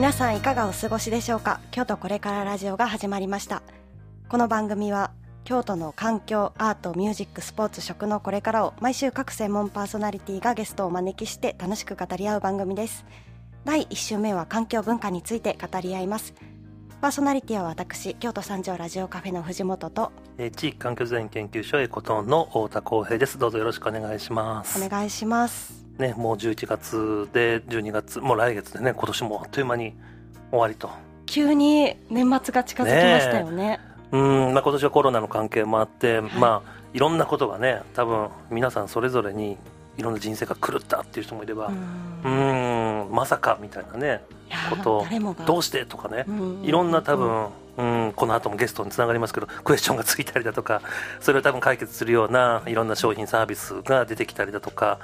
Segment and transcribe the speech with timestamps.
[0.00, 1.60] 皆さんいかがお過ごしでしょうか？
[1.72, 3.62] 京都これからラジオが始まりました。
[4.30, 5.10] この番組は
[5.44, 13.04] 京都の環境アートミュージックスポーツ食のこれからを毎週各専門パーソナリティがゲストをお招きして楽しく語り合う番組です。
[13.66, 16.32] 第1週目は環境文化について語り合います。
[17.02, 23.36] パーソナリティは私京都三条ラジオカフェの藤本とえー地域環境デザイン研究所エコトーンの太田光平です。
[23.36, 24.82] どうぞよろしくお願いします。
[24.82, 29.94] お願いしますねもう11月で12月もう来月でね今年もあっという間に
[30.50, 30.90] 終わりと。
[31.26, 33.78] 急に年末が近づきましたよね。
[34.10, 39.56] うん、まあ、今年はコロナの関係もあって、まあいろんなことがね多分皆さんそれぞれに
[39.96, 44.22] いろんな人生が狂ったっていう人もいればううんんまさかみたいなね
[44.70, 45.06] こと
[45.46, 46.64] どうしてとかねうん。
[46.64, 50.82] いろんな多分、うん、この後もゲストにつながりますけどクエスチョンがついたりだとか
[51.20, 54.98] それを多分解決するようないろんな商品サービスが出てきたりだとか、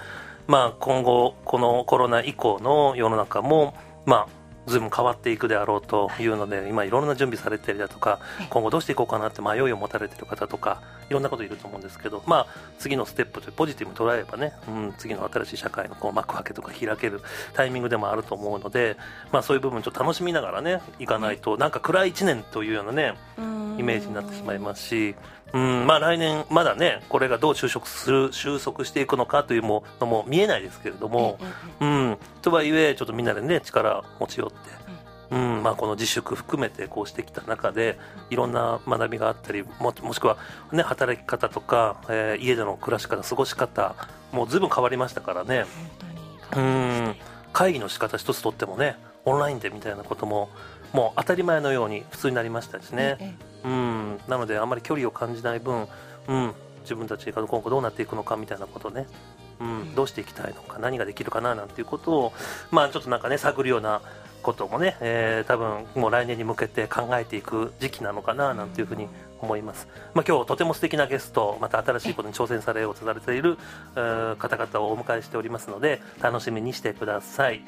[0.47, 8.19] まあ、今後このコロナ以降の世の中も、まあ、ずいぶん変わっていくであろうというので今いろんな準備されてりだとか
[8.51, 12.47] 今後どうしていこうかなって迷いを持たれている方とかいろんなこといると思うんですけど、まあ、
[12.79, 17.21] 次のステップというポジティブに捉えればね、うん、次の新しい社会のこう幕開けとか開ける
[17.55, 18.97] タイミングでもあると思うので、
[19.33, 23.15] まあ、そういう部分ちょっと楽しみながらねいかないとなんか暗い1年というようなね
[23.79, 25.15] イメージになってしまいますし、
[25.53, 31.39] うんまあ、来年まだねこれがどう収束する収束していくのかというものも見えないですけれども、
[31.81, 34.86] うん、とはいえちょっとみんなでね力を持ち寄って。
[35.31, 37.99] うんまあ、この自粛含めてこうしてきた中で
[38.31, 40.37] いろんな学びがあったりももしくは、
[40.73, 43.95] ね、働き方とか、えー家での暮らし方過ごし方
[44.33, 45.65] もうずいぶん変わりましたからね。
[46.57, 47.17] うん
[47.53, 50.51] 会議の仕方一つとってもねオンラインでみたいなことも
[50.93, 55.89] もう当たり前のように普通になりましたしね、えうん、なのであんまり距離を感じない分、
[56.29, 59.07] うん、自分たちが今後どうなっていくのかみたいなことね、
[59.61, 62.33] うん、どうしていきたいのか何ができるかななんていうことを、
[62.71, 64.03] まあ、ちょっとなんかね探るような
[64.43, 69.09] こともね、えー多分もう来年に向けて考えていく時期なのかななんていうふうに
[69.41, 73.59] 思います、まあ、今日とても素敵なゲストまた新しいことに挑戦されようとされている
[73.95, 77.63] えー方々をお迎えしておりますので楽しみにしてください。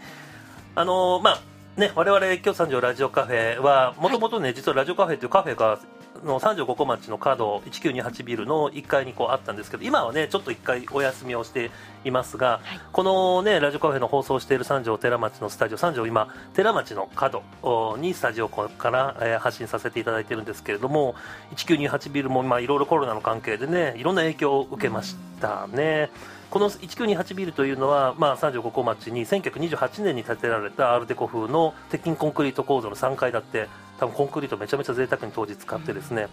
[0.75, 1.41] あのーまあ
[1.79, 5.79] ね、我々今日三条ラジオカフェはもともとね、実はラジオカフェというカフェが
[6.25, 11.71] の三条五湖町の角1928ビルの1階にこうあったんですけど今はねちょっと1回お休みをして
[12.09, 12.81] いますが、はい。
[12.93, 21.15] このねラジオカフェの放送している三条寺町のスタジオ三条今寺町の角おにスタジオから、えー発信させていただいてるんですけれども
[21.55, 26.11] 1928ビルも今いろいろコロナの関係でねいろんな影響を受けましたね。
[26.51, 33.69] この1928ビルというのは、まあ、三条五湖町に1928年に建てられたアールデコ風の鉄筋コンクリート構造の3階建て
[34.01, 36.29] 多分コンクリートめちゃめちゃ贅沢に当時使ってですね、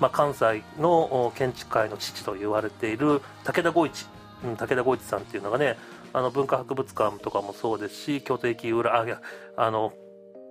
[0.00, 4.06] まあ、関西のお建築界の父と言われている武田五一、
[4.42, 5.76] 武田五一さんっていうのがね
[6.12, 9.06] あの文化博物館とかもそうですし京都駅裏あ
[9.56, 9.92] あの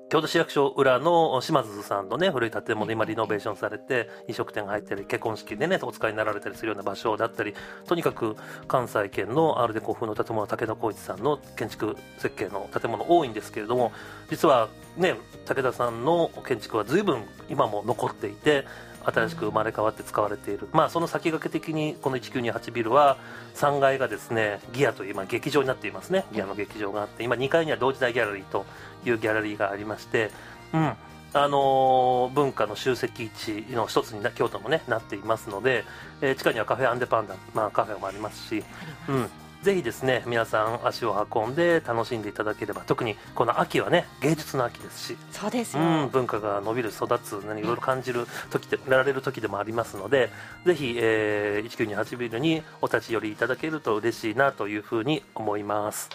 [0.10, 7.54] 京都市役所裏の島津さんのね古い建物今リノベーションされて飲食店が入ったり結婚式でねお使いになられたりするような場所だったり
[7.86, 8.38] とにかく
[8.70, 13.92] 関西圏のアルデコ風の建物武田光一さんの建築設計の建物多いんですけれども
[14.30, 15.16] 実はね
[15.46, 18.66] 武田さんの建築は随分今も残っていて
[19.08, 23.18] 新しく生まれ変わって使われている、まあ、その先駆け的にこの1928ビルは
[23.56, 26.26] 3階がですねギアという今劇場になっていますね。
[26.34, 28.66] ギアの劇場があって今2階には同時代ギャラリーと
[29.06, 30.32] いうギャラリーがありまして、
[30.74, 30.94] うん。
[31.34, 35.84] あのー文化の集積地の一つにな京都もねなっていますので、
[36.22, 38.64] えー地下にはカフェアンデパンダ、まあ、カフェもありますし、
[39.10, 39.30] うん、
[39.64, 45.18] ぜひですね皆さん足を運んで楽しんでいただければ特にこの秋はね芸術の秋ですし。
[45.32, 50.30] そうですよ、うん、文化が伸びる育つ何いろいろ感じる時でられる時でもありますので
[50.66, 56.10] ぜひ、えー、1928ビルにお立ち寄りいただけると嬉しいなというふうに思います。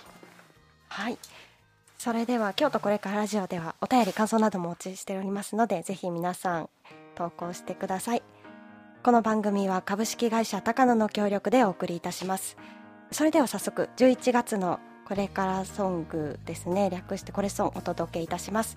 [0.89, 1.19] はい。
[1.99, 6.71] それでは京都これからラジオではお便り感想などもお待ちしておりますのでぜひ皆さん
[7.15, 8.23] 投稿してください。
[9.05, 12.57] この番組は株式会社高野の協力でお送りいたします
[13.13, 16.89] それでは早速11月のこれからソングですね。
[16.91, 18.77] 略してこれソンお届けいたします。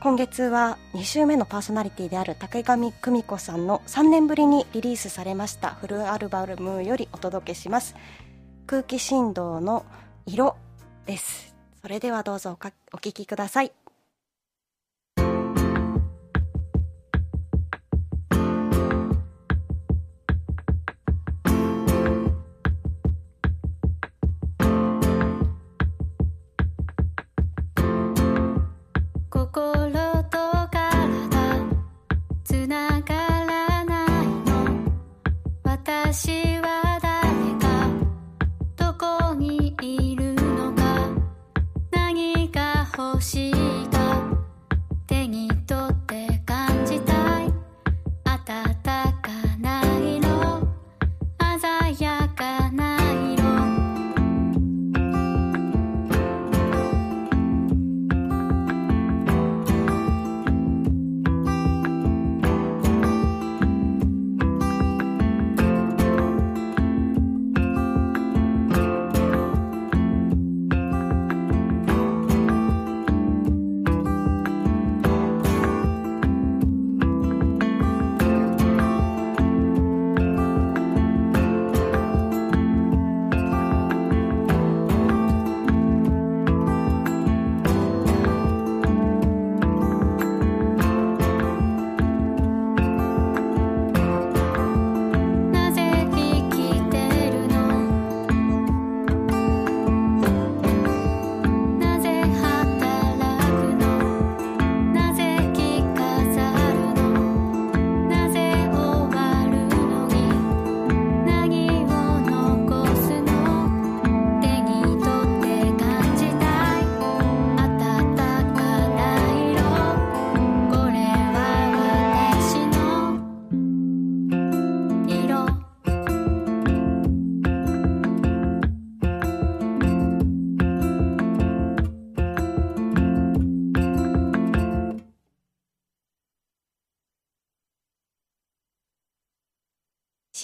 [0.00, 7.94] 今月は2週目のパーソナリティである竹上久美子さんの3年ぶりにリリースされましたフルアルバムよりお届けします。
[8.66, 9.84] 空気振動の
[10.26, 10.56] 色
[11.06, 11.54] です。
[11.82, 13.72] それではどうぞおかお聞きください。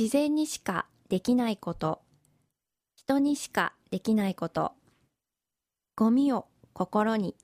[0.03, 2.01] 自然にしかできないこと。
[2.97, 4.73] 人にしかできないこと。
[5.95, 7.37] ゴミを心に。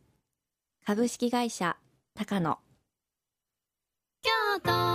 [0.84, 1.76] 株式会社
[2.16, 2.58] 高野。
[4.22, 4.87] 京都。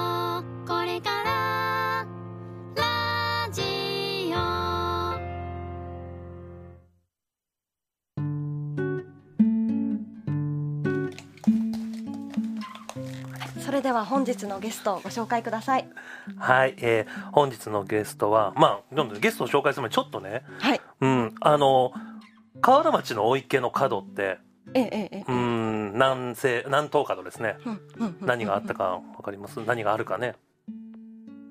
[13.74, 15.90] れでは本日のゲストをご紹介ください。
[16.38, 20.44] はい、えー本日のゲストはまあどんどんゲストを紹介する前にちょっとね。
[20.60, 20.82] はい。
[21.02, 21.92] うんあの
[22.62, 24.38] 河原町の大池の角って
[24.74, 25.26] ええええええ。
[25.28, 27.58] うん南西南東角ですね。
[28.22, 29.60] 何があったかわかります？
[29.66, 30.36] 何があるかね。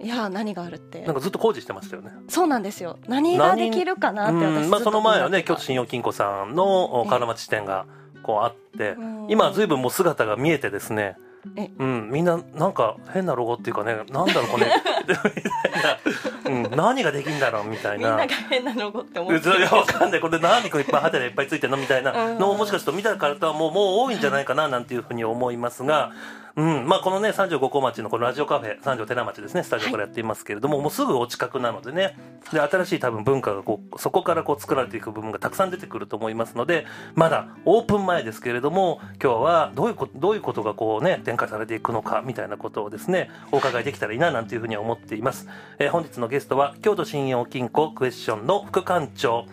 [0.01, 1.03] いや何があるって。
[1.03, 2.11] なんかずっと工事してましたよね。
[2.29, 2.99] そうなんですよ。
[3.07, 7.09] 何ができるかなって私うんまあ、その前はね京都新信用金庫さんのええ。
[7.09, 7.87] 河原町支店が
[8.23, 8.97] こうあって
[9.29, 11.32] 今は随分もう姿が見えてですねえ
[11.79, 14.67] うん、みんななんか変なロゴっていうかねなんだろうこれ。
[15.07, 18.11] みたいな、うん、何ができんだろうみたいな。
[18.11, 21.73] みんなが変なロゴって思っていやわかんないこれ何これいっぱいハテナいっぱいついてる。
[21.73, 26.13] のみたいなのをもしかすると見た方はもうもう多いんじゃないかななんていうふうに思いますが、
[26.57, 26.87] うん。
[26.87, 32.17] まあ、このね三条五湖町のこのラジオカフェ三条寺町ですねスタジオからやっていますけれども、もうすぐお近くなのでね
[32.53, 49.47] で新しい多分文化がこうそこからこう作られていく部分がたくさん出てくると思いますのでまだオープン前ですけれども今日はどういうことどういうことがこうね展開されていくのかみたいなことをですねお伺いできたらいいななんていうふうに思っています、えー本日のゲストは京都信用金庫クエスチョンの副館長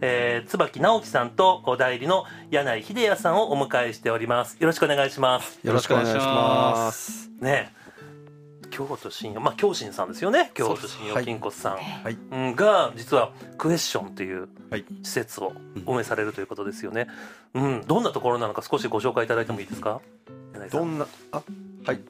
[0.00, 4.56] えー、椿直樹さんとお代理の柳井秀也さんをお迎えしております。
[4.60, 5.58] よろしくお願いします。
[5.62, 7.30] よろしくお願いします。
[7.40, 7.76] ねえ。
[8.68, 10.50] 京都信用まあ京信さんですよね。
[10.52, 14.84] 京都信用金庫さん、が実はクエスチョンというはい。
[15.02, 15.52] 施設を
[15.86, 17.06] 運営されるということですよね、
[17.54, 20.00] うん、どんなところなのか少しご紹介いただいてもいいですか？
[20.70, 21.42] どんな、あ、
[21.86, 22.00] はい。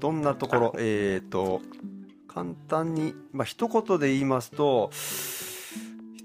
[0.00, 1.60] どんなところ、えっ、と、
[2.28, 4.90] 簡単に、まあ、一言で言いますと、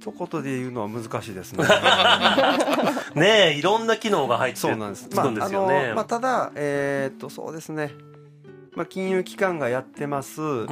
[0.03, 1.63] 一言で言うのは難しいですね。
[3.15, 5.07] ねえいろんな機能が入ってつそうなんです。
[5.07, 7.91] くんですよね、まあ、あのまあ、ただ、えっ、と、そうですね。
[8.75, 10.41] まあ、金融機関がやってます。
[10.41, 10.67] うん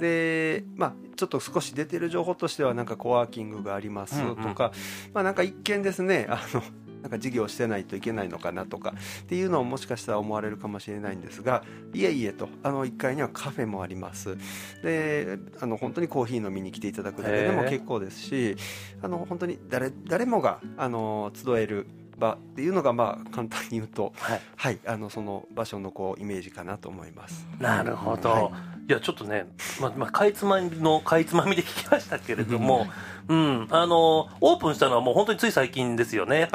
[0.00, 4.72] で、まあ、ちょっと少し出てる情報としてはなんかコワーキングがありますとうんうんか、
[5.14, 6.62] まあなんか一見ですねあの
[7.02, 14.38] なんか事業してないといけないのかなとかっていうのをもしかしたら思われるかもしれないんですがいえいえとあの1階にはカフェもあります。
[14.82, 18.56] であの本当にコーヒー飲みに来ていただくだけでも結構ですし
[19.02, 21.86] あの本当に誰誰もがあの集える
[22.18, 24.40] 場っていうのがまあ簡単に言うとはい。
[24.56, 27.46] はいあのその場所のこうイメージかなと思います。
[27.58, 28.40] なるほど、、は
[28.88, 28.92] い。
[28.92, 29.46] やちょっとね、
[29.80, 32.86] まあまあ、かいつまみのかいつまみで聞きましたけれども、
[33.28, 36.48] うん、あのオープンしたのはもう本当につい最近ですよね。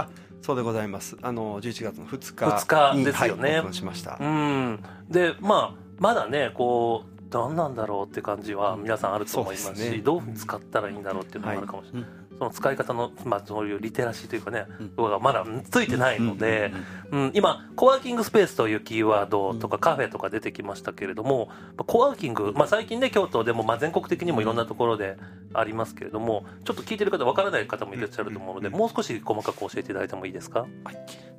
[0.48, 1.18] あそうでございます。
[1.22, 3.50] あの11月の2日2日にですよね。
[3.50, 4.18] はい、オープンしました。
[4.18, 9.98] うん、でまあまだねこう何なんだろうって感じは皆さんあると思いますしすね。
[9.98, 14.65] どう使ったらいいんだろうっていうのもあるかもしれない、その使い方の、まあ、そういうリテラシーというかね、
[14.98, 15.10] うん。
[15.10, 16.72] がまだついてないので、
[17.12, 25.17] うん、今コワーキングスペースというキーワードとかカフェとか出てきましたけれども、まあコワーキング、まあ、最近ね京都でもまあ全国的にもいろんなところで
[25.53, 30.65] ありますけれどもちょっと聞いてる方わからない方もいらっしゃると思うので、もう少し細かく教えていただいてもいいですか？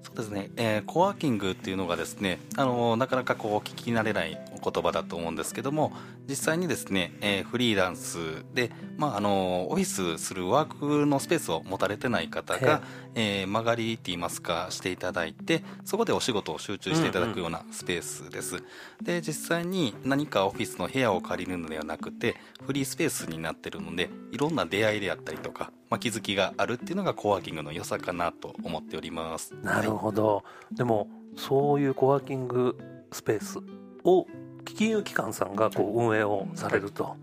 [0.02, 5.92] そうですね、えーコワーキングっていうのがですねあのなかなかこう聞き慣れないお言葉だと思うんですけども
[6.28, 8.18] 実際にですね、えーフリーランス
[8.54, 10.76] で、まあ、あのオフィスするワーク
[11.06, 12.82] のスペースを持たれてない方が、
[13.14, 18.62] えー曲がりって言いますかしていただいてそこでお仕事を集中していただくようなスペースです、
[19.02, 29.54] で実際に何かオフィスの部屋を借りるのではなくてフリースペースになってるのでいろんな出会いであったりとか、まあ、気づきがあるっていうのがコワーキングの良さかなと思っております。
[29.62, 32.76] なるほど、でもそういうコワーキング
[33.12, 33.58] スペース
[34.04, 34.26] を
[34.64, 37.16] 金融機関さんがこう運営をされると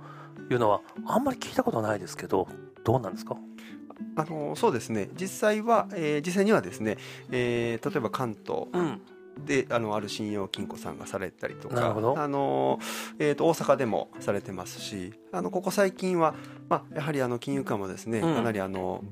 [0.49, 2.47] いうのはあんまり聞いたことないですけど
[2.83, 3.35] どうなんですか？
[4.15, 5.09] あのそうですね。
[5.19, 6.97] 実際は、えー実際にはですね、
[7.31, 9.01] えー例えば関東うん。
[9.45, 12.17] であのある信用金庫さんがされたりとかなるほど。
[12.17, 12.79] あの、
[13.19, 16.35] えー、と大阪でもされてますしあのここ最近は、
[16.69, 18.35] まあ、やはりあの金融機関もですね、うん。
[18.35, 19.03] かなりあの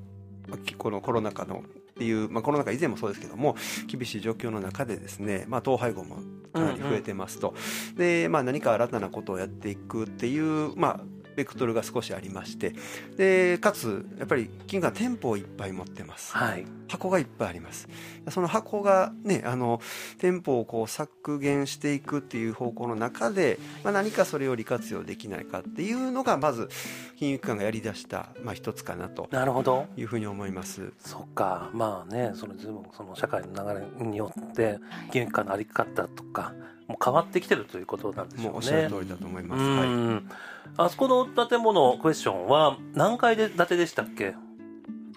[0.47, 1.63] まあきこのコロナ禍の
[1.93, 3.55] っていう、まあ、コロナ禍以前もそうですけども
[3.87, 6.17] 厳しい状況の中でですね、まあ、統廃合も
[6.51, 7.53] かなり増えてますと、
[7.95, 10.99] で、まあ、何か新たなことをやっていくっていう、まあ、
[11.35, 12.73] ベクトルが少しありまして
[13.17, 16.35] でかつやっぱり金が店舗をいっぱい持ってます。
[16.35, 16.65] はい。
[16.87, 17.87] 箱がいっぱいあります。
[18.29, 19.81] その箱がねあの
[20.19, 26.69] 店舗をこう削減していくっていう方向の中で、まあ、何かそれを利活用できないかっていうのがまず
[27.17, 29.87] 金融機関がやり出した、まあ、一つかなとなるほど。
[29.97, 30.93] いうふうに思います。
[30.99, 31.69] そっか。
[31.73, 32.53] まあねその
[32.91, 34.79] その社会の流れによって
[35.11, 36.53] 金融機関の在り方とか
[36.93, 38.49] もう変わってきてるということなんでしょうね。
[38.49, 40.29] もうおっしゃる通りだと思いまうす、はい、ん。
[40.77, 44.35] あそこの建物クエスチョンは何階で建てでしたっけ？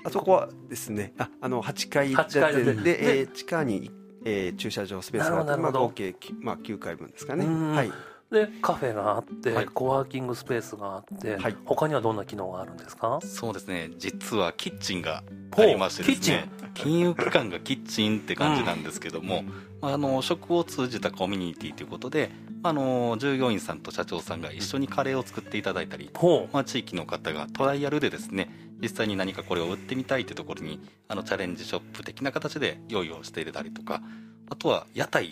[0.05, 1.13] あそこはですね。
[1.19, 2.75] ああの8階建8階建て。
[2.75, 3.91] てででえー地下に、
[4.25, 5.81] えー駐車場スペースがあって、まあ、なるほど。
[5.87, 7.45] 合計、きまあ、9階分ですかね。
[7.45, 7.75] うん。
[7.75, 7.93] はい。
[8.29, 9.67] でカフェがあって、はい。
[9.67, 11.57] コワーキングスペースがあって、はい。
[11.65, 13.21] 他にはどんな機能があるんですか？
[13.23, 13.91] そうですね。
[13.99, 15.23] 実はキッチンが
[15.57, 16.49] ありましてですね。
[16.75, 19.53] 金融機関がキッチンって感じなんですけども、まあ
[19.83, 22.31] あの食を通じたコミュニティということで
[22.63, 34.03] あの従業員さんと社長さんが一緒にカレーを作っていただいたり、ほまあ、地域の方がトライアルでですね実際に何かこれを売ってみたいというところにあのチャレンジショップ的な形で用意をしていたりとか
[34.51, 35.27] あとは屋台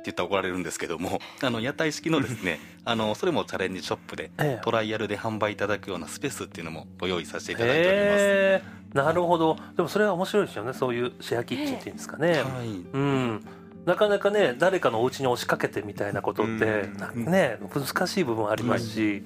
[0.00, 4.30] って言ったら怒られるんですけども あの屋台式のですね あのそれもチャレンジショップで
[4.62, 8.62] トライアルで販売いただくようなスペースっていうのもご用意させていただいております、へえ。
[8.94, 9.56] なるほど。
[9.76, 10.72] でもそれは面白いですよね。
[10.72, 12.68] そういうシェアキッチンっていうんですかね、はい。
[12.92, 13.44] うん
[13.84, 19.24] なかなかね誰かのお家に押しかけてみたいなことってね難しい部分ありますし、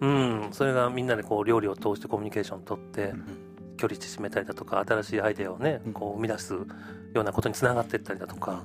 [0.00, 3.12] うん、それがみんなでこう料理を通してコミュニケーション取って
[3.76, 6.66] 距離縮めたりだとか新しいアイデアをねこう生み出すよ
[7.14, 8.64] うなことにつながっていったりだとか、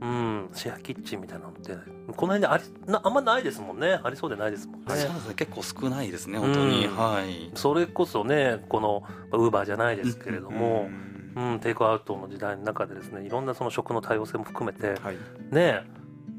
[0.00, 1.72] うん、シェアキッチンみたいなのって
[2.16, 3.98] この辺でありなあんまないですもんね。
[4.02, 4.86] ありそうでないですもんね。
[4.88, 5.34] そうですね。
[5.34, 6.96] 結構少ないですね本当に、うん。
[6.96, 7.50] はい。
[7.54, 11.13] それこそねこのウーバーじゃないですけれども、うんうん、
[11.60, 15.16] テイクアウトの時代の中でですねいろんなその食の多様性も含めてはい。
[15.50, 15.82] ね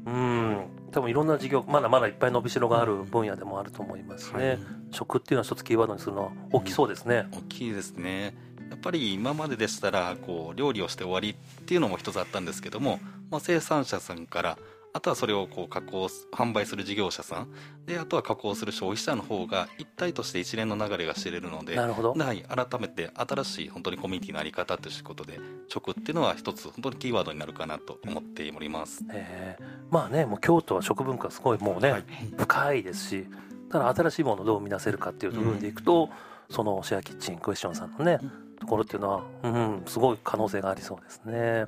[0.06, 4.58] うん多分いろんな事業まだまだいっぱい伸びしろがある分野でもあると思いますね、はい。
[4.92, 8.34] 食っていうのは一つキーワードにするのは大きそうですね、大きいですね。
[8.70, 13.00] やっぱり今まででしたらこう料理をして終わりっていうのも一つあったんですけども、
[13.30, 14.58] まあ、生産者さんから
[14.96, 17.48] あとはそれをこう加工販売する事業者さん。
[17.84, 22.14] であとは加工する消費者の方が一体として一連の流れが知れるのでなるほど。
[22.14, 25.38] はい、改めて新しい本当にコミュニティのあり方ということで
[25.68, 29.04] 食っていうのは一つ本当にキーワードになるかなと思っております。
[29.12, 29.58] え。
[29.60, 32.04] ーまあねもう京都は食文化すごいもうね、はい。
[32.38, 33.26] 深いですし
[33.70, 36.08] ただ新しいものをどう生み出せるかっていう部分でいくと、
[36.48, 38.18] そのシェアキッチンクエスチョンさんのね、
[38.60, 41.66] ところっていうのは、うん、すごい可能性がありそうですね。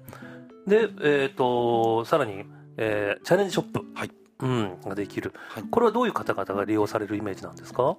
[0.67, 2.45] でえっ、とさらに、
[2.79, 4.11] えーチャレンジショップ、はい。
[4.41, 5.65] うん、ができる、はい。
[5.69, 7.97] これはどういう方々が利用されるイメージなんですか？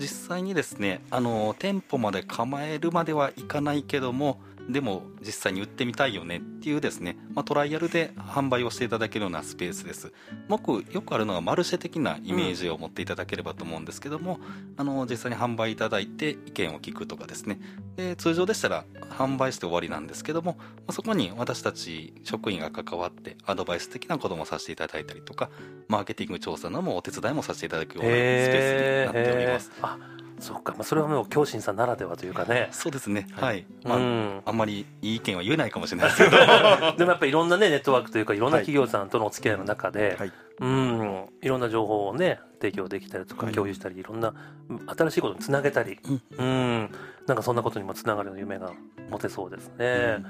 [0.00, 10.12] 実際にですねあの店舗まで構えるまではいかないけどもでも実際に売ってみたいよねっていうですね、まあ、トライアルで販売をしていただけるようなスペースです。
[10.48, 14.40] 僕よくあるのはマルシェ的なイメージを持っていただければと思うんですけども、
[14.76, 17.60] あの実際に販売いただいて意見を聞くとかですね。
[17.96, 25.50] で通常でしたら販売して終わりなんですけども、まあそこに私たち職員が関わってアドバイス的なこともさせていただいたりとか
[25.88, 29.70] マーケティング調査のもお手伝いもさせていただくようなスペースになっております。
[29.76, 29.86] へー。
[29.86, 29.98] あ
[30.38, 33.26] そっか、まあ、それはもう京心さんならではというかね、 そうですね。
[33.32, 34.42] はい、まあうん。
[34.44, 36.36] あんまりいい意見は言えないかもしれないですけど。
[36.96, 40.32] でもやっぱりいろんなねネットワークというかいろんな企業さんとのお付き合いの中で、はい。
[40.60, 41.26] うん。
[41.42, 43.54] いろんな情報をね提供できたりとかはい。
[43.54, 44.34] 共有したり、い、ろんな
[44.68, 45.98] うん新しいことにつなげたり、
[46.38, 46.90] うん。
[47.26, 48.72] なんかそんなことにもつながる夢が
[49.10, 50.24] 持てそうですね。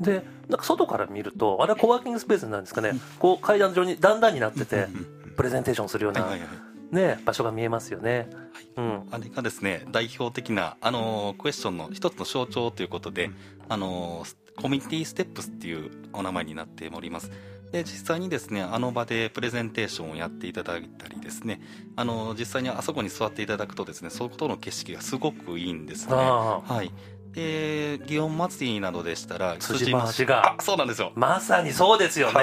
[0.00, 4.88] でなんか外から見るとあれはコワーキングスペースなんですかね、こう階段上に段々になってて、
[5.36, 8.28] プレゼンテーションするような、はいはいはいね、場所が見えますよね。
[8.76, 9.08] うん。
[9.10, 13.30] あれがですね代表的なあのクエスチョンの一つの象徴ということで、
[13.68, 14.24] あの
[14.56, 17.30] コミュニティステップスっていうお名前になっております。
[17.72, 21.62] で実際にですねあの場でプレゼンテーションをやっていただいたりですね
[21.96, 26.14] あの実際にあそこに座っていただくとですねそこの景色がすごくいいんですね。
[26.14, 26.92] はい
[27.34, 30.56] で祇園祭りなどでしたら辻回しが。
[30.58, 31.12] あそうなんですよ。
[31.14, 32.34] まさにそうですよね。
[32.34, 32.42] は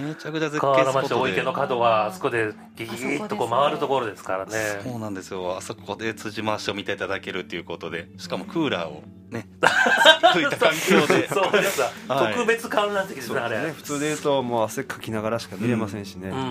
[0.00, 1.20] いめちゃくちゃ絶景河原町スポットで。
[1.20, 4.52] 大池の角はあそこでギギーッとこう回るところですからね。
[4.82, 5.56] そうなんですよ。
[5.56, 9.46] あそこで辻回しを見ていただけるということでしかもクーラーをね
[10.32, 11.28] 吹いた環境で。
[11.28, 12.34] そうですわ、はい。
[12.34, 13.58] 特別観覧席ですねあれ。
[13.58, 13.72] ね。
[13.72, 16.44] 普通で言うともう汗かきながらしか見れませんしね、うんうん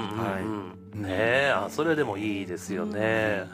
[0.94, 1.02] うん。
[1.02, 1.54] ねえ。
[1.56, 3.48] あそれでもいいですよね、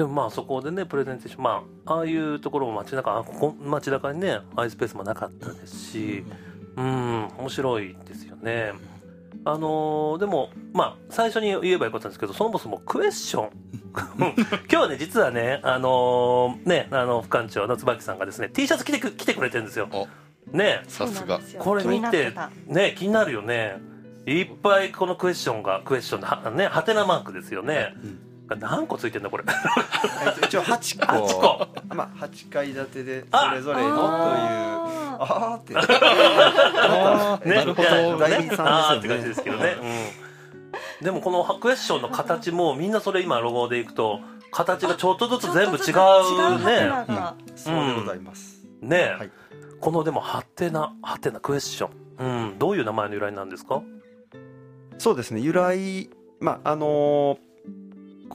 [0.00, 6.24] でもまあそこでねプレゼンテーションまあああいうところも街中あここ街中にねああいうスペースもなかったですし
[6.78, 8.72] うん面白いですよね。
[9.44, 13.50] あのーでもまあ最初に言えばよかったんですけどそもそもクエスチョン
[14.16, 14.34] 今
[14.70, 19.86] 日はね実はねあのーねあの副館長の椿さんがですね T シャツ着てく来てくれてるんですよ。
[19.92, 20.08] お
[20.56, 20.80] ね。
[20.88, 21.40] さすが。
[21.58, 22.32] これ見て
[22.66, 23.76] ね気になるよね。
[24.24, 27.94] いっぱいこのクエスチョンがクエスチョンのはねハテナマークですよね、
[28.58, 29.44] 何個ついてんだこれ？
[30.44, 31.26] 一応8個。
[31.26, 31.94] 8個。
[31.94, 33.98] まあ8階建てであそれぞれのという。
[33.98, 35.74] あああって。
[35.74, 35.80] ね
[37.56, 39.18] なるほど大事さんですよね。
[39.18, 39.76] って感じですけどね、
[41.00, 49.30] うん、でもこのクエスチョンの形もみんなそれ今ロゴでいくと形がちょっとずつ全部違う違うハテナねがそうでございます、ね、はい。
[49.80, 53.82] このでもハテナハテナクエスチョン、うん、どういう名前の由来なんですか？
[54.98, 55.40] そうですね。
[55.40, 57.38] 由来まああのこ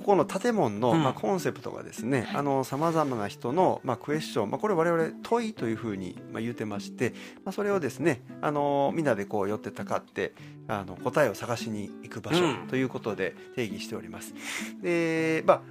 [0.05, 2.27] この建物の、うんまあ、コンセプトがですね
[2.63, 10.33] さまざまな人の、まあ、クエスチョン、まあ、これ我々問いというふうに、まあ、言ってまして、まあ、それをですねあのみんなでこう寄ってたかって
[10.67, 14.35] あの答えを探しに行く場所うんということで定義しております。
[14.83, 15.61] でまあ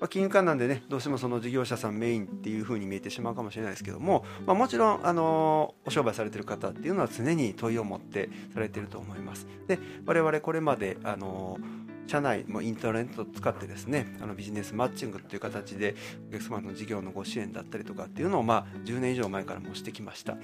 [0.00, 9.46] まあ、金融機関なんでねどうしてもその事業者さんメインっていうふうに見えてしまうかもしれないですけども、まあ、もちろんあのお商売されてる方っていうのは常に問いを持ってされてると思います。
[9.68, 11.58] で我々これまであの
[12.06, 15.94] 社内もインターネットを使ってですねあのビジネスマッチングっていう形で
[16.28, 20.36] お客様の事業のご支援だったりとかっていうのをまあ10年以上前からもしてきました。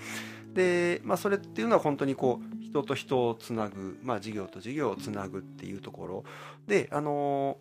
[0.55, 6.25] で、まあ、それっていうのは本当にこう人と人をつなぐ、まあ、事業と事業をつなぐっていうところ。
[6.67, 7.59] であの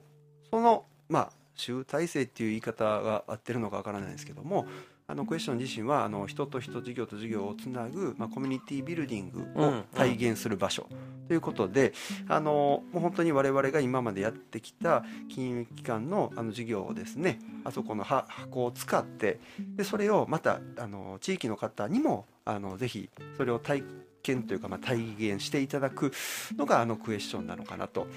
[0.50, 4.66] そのまあ集大成っていう言い方が合ってるのかわからないですけども
[5.10, 10.88] あのクエスチョン自身はあの人と人事業と事業をつなぐ、まあ、コミュニティビルディングを体現する場所。
[11.28, 11.94] ということで、
[12.28, 19.40] あのもう本当に我々が今までやってきた金融機関のあの事業をですねあそこのは箱を使って
[19.76, 23.84] でそれをまたあの地域の方にもあのぜひそれを体
[24.22, 26.12] 験というか、まあ、体現していただく
[26.56, 28.08] のがあのクエスチョンなのかなと。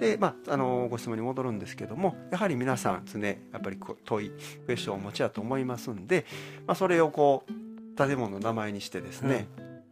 [0.00, 4.30] でまあ、あのご質問に戻るんですけどもやはり皆さん常やっぱりこう問い
[4.64, 6.24] クエスチョンをお持ちだと思いますんで、
[6.66, 9.46] まあ、それをこう建物の名前にしてですね、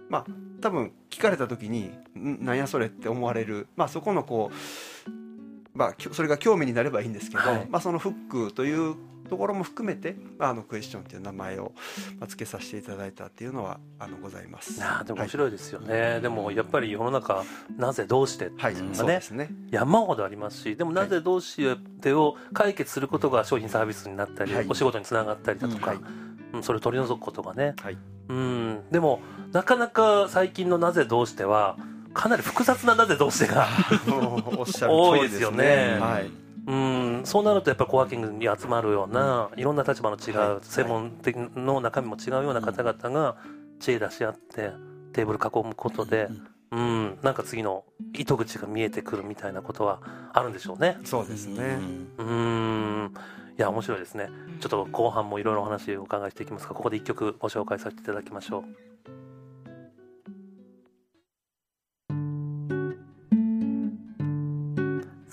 [0.08, 0.26] まあ
[0.60, 8.96] 多分聞かれた時に「んなんやそれ?」って思われる、まあ、そこのこう、まあ、それが興味になればいいんですけど、はいまあ、そのフックという
[9.28, 11.72] ところも含めて、まあ、あのクエスチョンという名前を
[12.18, 14.82] まあ付けさせていただいたっていうのはあのございます。
[14.82, 17.44] あーでも面白いですよね、でもやっぱり世の中
[17.76, 19.50] なぜどうしてってはい、はいいうのがねそうですね。
[19.70, 24.66] 山ほどありますしでもなぜどうしてを解決することが商品サービスになったり、はい。
[24.68, 25.96] お仕事につながったりだとか、はい。
[25.96, 26.28] うん
[26.62, 27.98] それを取り除くことがね、はい。
[28.28, 28.80] うん。
[28.90, 29.20] でも
[29.52, 31.76] なかなか最近のなぜどうしては
[32.14, 33.68] かなり複雑ななぜどうしてが
[34.06, 35.98] も うおっしゃる多いですすよねね。
[36.00, 36.30] はい。
[36.68, 37.20] うん。
[37.24, 40.58] そうなるとやっぱりコワーキングに集まるようないろんな立場の違う、はい。
[40.62, 43.36] 専門的の中身も違うような方々が
[43.80, 44.72] 知恵出し合って
[45.14, 46.28] テーブル囲むことで、
[46.70, 50.00] うん、なんか次の糸口が見えてくるみたいなことは
[50.34, 50.98] あるんでしょうね。
[51.04, 51.78] そうですね。
[52.18, 53.14] うーん。
[53.58, 54.28] いや面白いですね。
[54.60, 58.64] ちょっと後半もいろいろお話をお伺いしていきますがここで一曲ご紹介させていただきましょう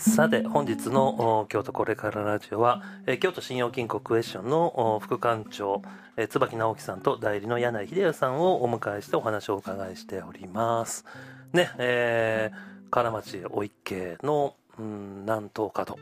[0.10, 5.82] さて本日の京都これからラジオは、え京都信用金庫クエスチョンの副館長、
[6.16, 11.06] え椿直樹さんと代理の柳井秀康さんをお迎えしてお話をお伺いしております。
[11.54, 15.98] ねえー、金町お池の、うん、南東角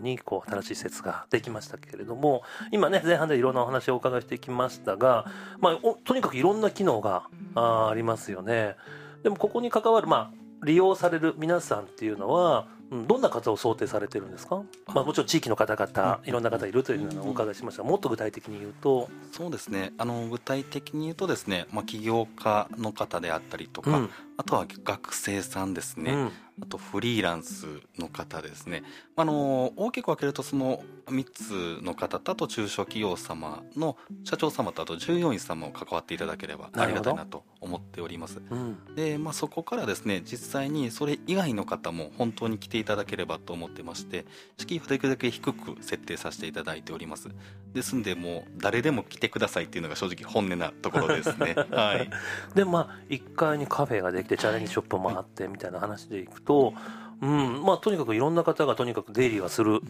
[0.00, 5.26] にこう新しい施設ができましたけれども今ね前半でいろんなお話をお伺いしてきましたが、
[5.60, 8.74] まあ、おとにかくいろんな機能があありますよね。
[9.22, 17.82] でもここに関わる、まあ、利用される皆さんっていうのはどんな方を想定されてるんですか、まあ、もちろん地域の方々いろんな方いるというのをお伺いしました。
[17.82, 19.92] がもっと具体的に言うと、そうですね。
[19.98, 24.10] あの具体的に言うとですね、まあ、起業家の方であったりとか、うん。
[24.36, 26.32] あとは学生さんですね、うん。
[26.62, 27.66] あとフリーランス
[27.98, 28.84] の方ですね、
[29.16, 38.40] あの大きく分けるとその3つの方とあと中小企業様の社長様とあと従業員様を関わっていただければありがたいなと思っております。
[38.50, 38.94] うん。
[38.94, 44.24] で、まあ、そこからですね実際にそれ以外の方も本当に来ていただければと思ってまして
[44.56, 47.28] 敷居をできるだけ低く設定させていただいております。
[47.72, 51.54] ですんでもう誰でも来てくださいっていうのが正直本音なところですね。
[51.70, 52.10] はい。
[52.54, 56.74] でまあ1階にカフェができてチャレンジショップもあってみたいな話でいくと、
[57.20, 59.80] うんまあ、とにかくいろんな方がとにかく出入りはする、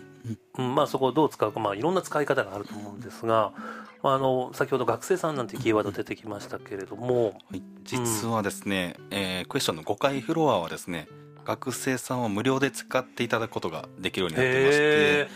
[0.59, 0.75] うん。
[0.75, 3.53] まあ、そこをどう使うか、まあ、いろんな使い方があると思うんですが
[4.03, 7.63] あの先ほど学生さんなんてキーワード出てきましたけれども、はい。
[7.83, 11.09] 実はですね、えークエスチョンの5階フロアはですね
[11.49, 15.29] 学生さんは無料で使っていただくことができるようになってましてへ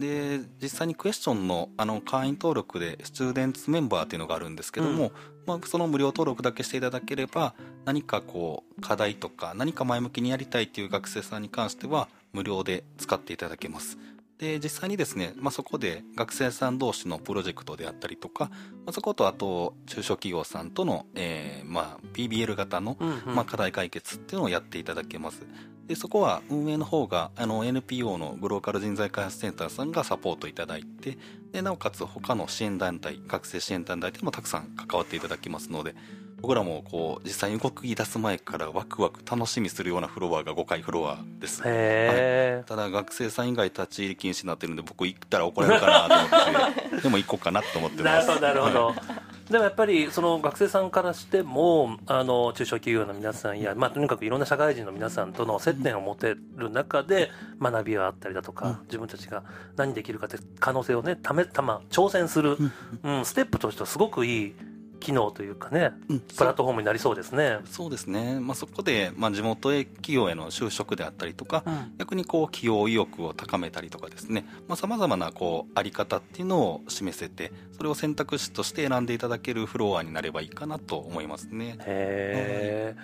[0.00, 5.12] で実際にクエスチョンのあの会員登録でスチューデンツメンバーっていうのがあるんですけども、
[5.46, 7.54] まあ、その無料登録だけしていただければ
[7.84, 13.96] 何かこう課題とか何か前向きにやりたいっていう学生さんに関しては無料で使っていただけます
[14.40, 23.34] で実際にですね、まあ、そこで学生さん同士のプロジェクトであったりとか、まあ、そことあと中小企業さんとの、えーまあ、PBL 型のうんうん。
[23.34, 25.42] まあ、課題解決っていうのをやっていただけます。
[25.86, 31.18] でそこは運営の方があの NPO のグローカル人材開発センターさんがサポートいただいて
[31.50, 35.96] でなおかつ他の支援団体学生支援団体でもたくさん関わっていただきますので
[36.40, 41.60] 僕らもこう実際に動き出す前からワクワク楽しみするようなフロアが5階フロアです。
[41.60, 48.28] へえ、ただ学生さん以外立ち入り禁止になってるんで僕行ったら怒られるかなと思って でも行こうかなと思ってます。
[48.28, 49.30] なるほどなるほど。
[49.50, 59.42] でもやっぱりその学生さんからしてもあの中小企業の皆さんや、まあ、とにかくいろんな社会人の皆さんとの接点を持てる中で学びがあったりだとか、自分たちが
[59.76, 62.58] 何できるかって可能性をねためたま挑戦する、
[63.02, 64.54] うん、ステップとしてはすごくいい
[65.00, 67.58] 機能というかね、うんプラットフォームになりそうですね。
[67.64, 71.64] そうですね、まあ、そこで、まあ、地元へ企業への就職であったりとか、
[71.98, 74.46] 逆にこう企業意欲を高めたりとかですね。
[74.76, 81.76] さまざ、まなこうあり方っていうのを示せてそれを選択肢として選んでいただけるフロアになればいいかなと思いますね。
[81.80, 82.94] へ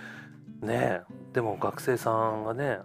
[0.63, 1.03] え、ねえ。
[1.33, 2.79] でも学生さんがね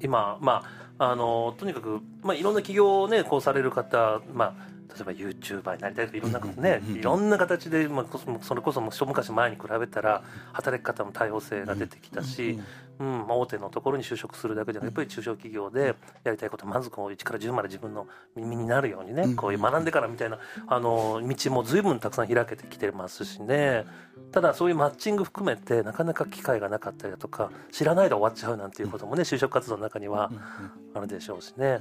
[0.00, 0.62] 今ま
[0.98, 12.58] ああのとにかく、まあ、いろんな企業をねこうされる方まあ例えば YouTuber になりたいとかいろんなことねいろんな形で、まあ、こそそれこそもう一昔前に比べたら働き方の多様性が出てきたし、
[12.98, 23.84] うんまあ、大手のところに就職するだけじゃなくやっぱり中小企業でやりたいことまずこう1から10まで自分の耳になるようにねこういう学んでからみたいなあの道も随分たくさん開けてきてますしね。
[24.30, 30.30] ただそういうマッチング含めてなかなか機会がなかったりだとか知らないで終わっちゃうなんていうこともね就職活動の中には
[30.94, 31.78] あるでしょうしね。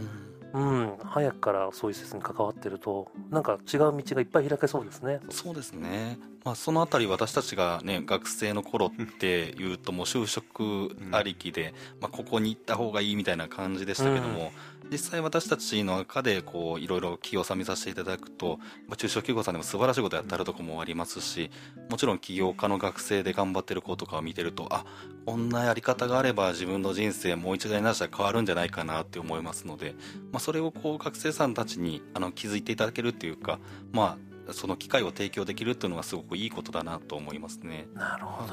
[0.54, 5.20] うん、早くからそういう施設に関わってるとなんか違う道がいっぱい開けそうですね。
[5.32, 14.52] そうですね、まあ、そのあたり私たちが、ね、学生の頃っていうともう就職ありきで、まあ、ここに行った方がいいみたいな感じでしたけども、
[14.94, 18.60] 実際私たちの中でこういろいろ企業さん見させていただくと、
[18.96, 21.50] 中小企業さんでも素晴らしいことやってあるところもありますし
[21.90, 24.86] もちろん起業家の学生で頑張ってる子とかを見てるとあ
[25.26, 29.96] こんなやり方があれば自分の人生もう一度になしたら変わるんじゃないかなって思いますので、
[30.32, 33.60] まあ、それをこう学生さんたちにあの気づいていただけるっていうか
[33.92, 37.88] まあその機会を提供できるっていうのがすごくいいことだなと思いますね。
[37.96, 38.46] なるほ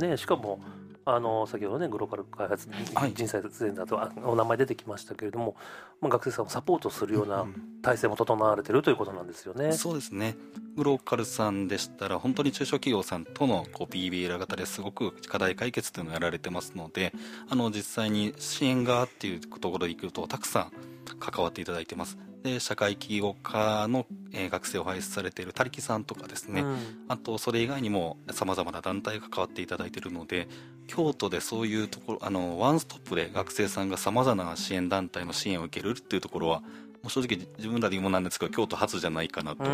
[0.00, 0.06] ど。
[0.06, 0.60] ねしかも
[1.08, 3.14] あの先ほどねグローバル開発はい。
[3.14, 5.54] 人材前だとあお名前出てきましたけれども、
[6.00, 7.46] まあ、学生さんをサポートするような
[7.80, 9.72] 体制も整われてるということなんですよね。
[9.72, 10.36] そうですね。
[10.74, 17.12] グローカルさんでしたら本当に中小企業さんとのこう BBL 型ですごく課題解決というのをやられてますので
[17.48, 20.72] あの実際に支援側っていうところでいくとたくさん
[21.18, 26.76] 関わっていただいてますで社会起業家の、えー学生を輩出されている他力さんとかですね、うん。
[27.08, 30.48] あとそれ以外にもさまざまな団体が関わっていただいているので
[30.86, 36.62] 京都でそういうところあのワンストップで学生さんがさまざまな支援団体の支援を受けるっていうところは
[37.02, 39.70] もう正直自分らで言うもなんですけど京都初じゃないかなと思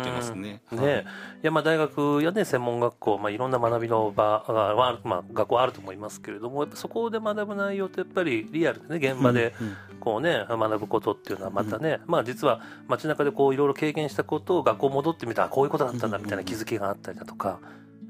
[0.00, 0.62] ってますね。
[0.72, 1.04] うんね
[1.42, 17.58] いやまあ大学やね専門学校、まあ、いろんな学びの場がはある、まあ、学校はあると思いますけれどもそこで学ぶ内容ってやっぱりリアルでね現場でうんこうね学ぶことっていうのはまたね、まあ実は街中でこういろいろ経験したことを学校戻ってみたらこういうことだったんだみたいな気づきがあったりだとかやっ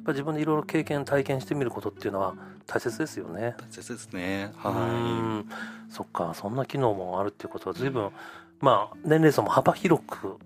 [0.07, 2.35] ぱ自分でいろいろ経験体験してみることっていうのは
[2.67, 3.55] 大切ですよね。
[3.59, 4.53] 大切ですね。
[4.65, 5.49] うはん
[5.91, 8.11] そっかそんな機能もあるっていうことは随分、
[8.63, 10.39] まあ年齢層も幅広く、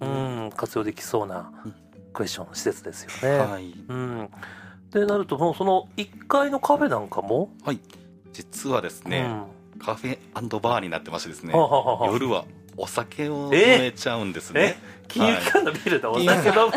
[0.00, 1.74] うん、活用できそうなうん
[2.14, 3.32] クエスチョン施設ですよい。
[3.32, 3.38] ね。
[3.38, 3.74] はい。
[3.88, 4.30] うん、
[4.92, 7.80] でなるともうその1階のカフェなんかも、はい。
[8.32, 9.28] 実はですね、
[9.78, 10.18] カフェ
[10.60, 12.44] バーになってましてですねうん、はあはあはあ夜は
[12.76, 14.76] お酒を飲えめちゃうんですえね。
[15.06, 16.72] 金融機関のビルでお酒飲む、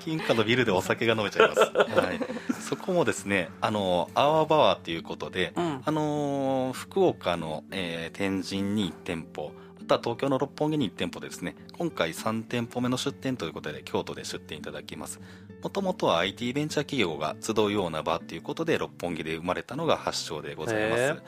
[0.00, 1.60] 金貨のビルでお酒が飲めちゃいます。
[1.60, 2.20] はい。
[2.60, 9.52] そこもですね、あの、アワーバワーということで、うんあのー福岡の、えー天神に1店舗、
[9.88, 15.20] った東京の六本木に1店舗でですね、今回3店舗目の出店ということで、京都で出店いただきます。
[15.62, 21.22] もともとは IT ベンチャー企業が集うような場ということで、六本木で生まれたのが発祥でございます。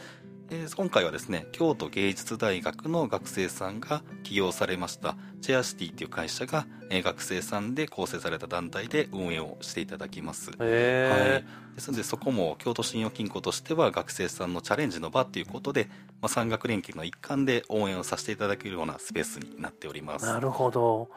[0.50, 5.16] へで今回はですね京都芸術大学の学生さんが起業されました。
[5.40, 15.88] チェアシティっていう会社が、えー学生さんで構成された団体で運営をしていただきます、へですのでそこも京都信用金庫としては学生さんのチャレンジの場ということで、
[16.20, 20.26] まあ、産学連携の一環で応援をさせていただけるようなスペースになっております。
[20.26, 21.08] えなるほど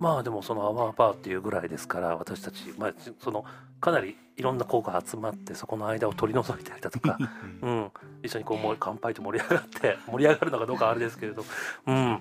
[0.00, 3.44] まあでもそのアワーバーっていうぐらいですから私たち、まあ、その
[3.80, 7.18] かなりいろんな子が集まってそこの間を取り除いたりだとか、
[7.60, 7.90] うん、
[8.22, 11.44] 一緒にこうもう乾杯と盛り上がって盛り上がるのかどうかはあれですけれど、
[11.86, 12.18] うん、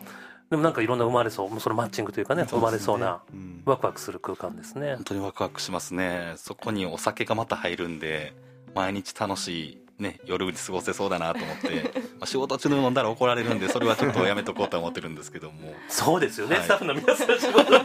[0.49, 2.43] でもなんかいろんな生まれそうもうそのマッチングというかね。
[2.43, 3.61] 生まれそうなうん。
[3.65, 4.95] ワクワクする空間ですね。
[4.95, 5.03] 本。
[5.05, 6.33] 当にワクワクしますね。
[6.37, 8.33] そこにお酒がまた入るんで
[8.75, 15.73] 毎日楽しいね、夜に過ごせそうだなと思って、まあ、仕事中に飲んだら怒られるんで それはちょっとやめとこうとは思ってるんですけども。
[15.87, 16.63] そうですよね、はい。
[16.65, 17.79] スタッフの皆さん仕事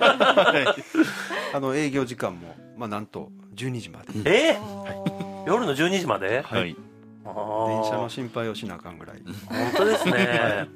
[1.53, 4.59] あの営業時間も、まあ、なんと12時まで、え
[5.47, 6.75] 夜の12時まで、はい。
[6.75, 10.69] 電車の心配をしなあかんぐらい、本当ですね。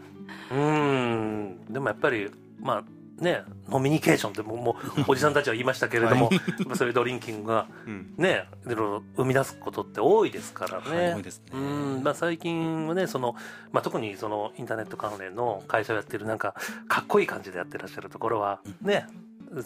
[0.50, 1.58] うん。
[1.68, 2.84] でもやっぱりまあ
[3.20, 6.30] ねノミニケーションってもうもうおじさんたちは言いましたけれども、
[6.66, 8.14] まあ そういうドリンキングがうん。
[8.16, 11.12] ねいろいろ生み出すことって多いですからね。
[11.12, 11.30] はいね。
[11.52, 12.02] うん。
[12.02, 13.34] まあ、最近はねその、
[13.72, 16.54] まあ、特にそのインターネット関連の会社をやってるなんか
[16.88, 19.06] かっこいい感じでやってらっしゃるところはね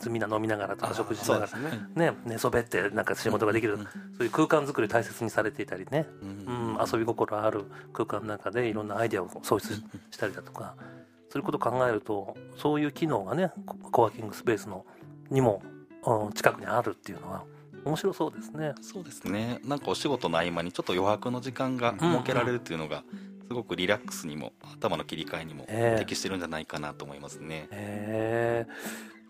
[0.08, 1.86] みんな飲みながらとか食事しながらね。
[1.94, 3.88] ね、寝そべってなんか仕事ができる、うんそ
[4.20, 6.06] ういう空間作り大切にされていたりね、
[6.46, 9.74] うんうん、遊び心ある空間の中でいろんなアイデアを創出
[10.10, 10.76] したりだとか
[11.32, 14.84] そういうことを考えるとそういう機能がねココワーキングスペースの
[15.30, 15.62] にも、
[16.04, 17.44] うん近くにあるっていうのは
[17.86, 18.74] 面白そうですね。
[18.82, 19.60] そうですね。
[19.64, 23.04] なんかお仕事の合間にちょっと余白の時間が設けられるっていうのが
[23.48, 25.98] すごくリラックスにも頭の切り替えにもええ。
[26.00, 28.66] 適してるんじゃないかなと思いますね、へ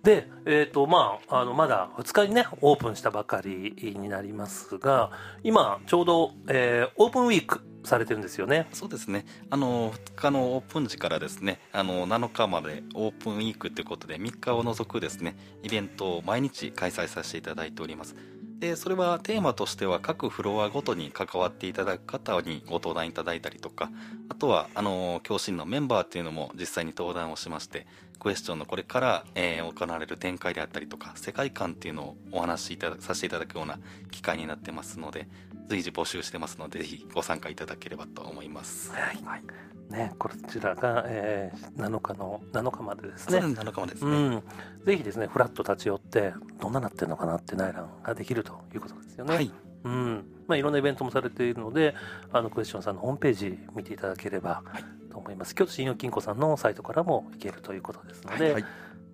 [0.03, 5.12] ーで、えーとまあ、あのまだ2日にねオープンしたばかりになりますが
[5.45, 8.68] 今ちょうど、えーオープンウィークされてるんですよね。
[8.73, 18.14] そうですねあの2日のオープン時からですねあの7日までオープンウィークということで3日を除くですねイベントを毎日開催させていただいております
[18.62, 23.90] でそれはテーマとしては各フロアごとに関わっていただく方にご登壇いただいたりとか
[24.29, 27.88] あとはあの教師のメンバーっていうのも実際に登壇をしまして
[28.23, 33.81] クエスチョンのこれから、えー行われる展開であったりとか世界観っていうのをお話しいたださせていただくような
[34.13, 35.27] 機会になってますので
[35.69, 38.93] 随時募集してますのでぜひご参加いただければと思います。
[38.93, 39.43] はい。
[39.91, 43.41] ね、こちらが、えー7日の7日までですね。
[43.41, 44.43] そうですね7日までですね、うん、
[44.85, 49.35] ぜひですねフラッと立ち寄ってどんななってるのかなって内覧ができるということですよね。
[49.35, 49.51] はい。
[49.85, 50.25] うん。
[50.47, 51.95] まあ、いろんなイベントもされているので
[52.33, 58.64] あのクエスチョンさんのホームページ見ていただければはいと思います、京都信用金庫さんのサイトからも行けるということですので、はい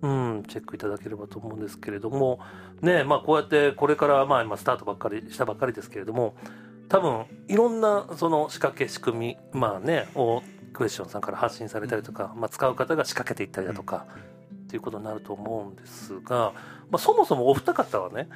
[0.01, 2.39] うん、チェックいただければと思うんですけれども、
[2.81, 6.35] ねまあ、こうやってこれから、まあ、今スタートばっかりしたばっかりですけれども
[6.87, 14.07] 多分いろんなその仕掛け仕組み、まあね、をクエスチョンさんから発信されたりとか、まあ、使う方が仕掛けていったりだとか、
[14.69, 16.53] っていうことになると思うんですが、
[16.91, 18.29] まあ、そもそもお二方はね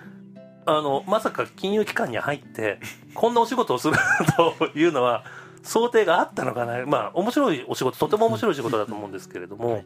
[0.65, 2.79] あのまさか金融機関に入って
[3.13, 3.95] こんなお仕事をする
[4.35, 5.25] というのは
[5.63, 6.85] 想定があったのかな。
[6.85, 9.83] まあ面白いお仕事とても面白い仕事だと思うんですけれども、